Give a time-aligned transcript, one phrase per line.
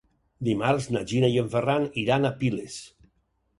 [0.47, 2.83] Dimarts na Gina i en Ferran iran a Piles.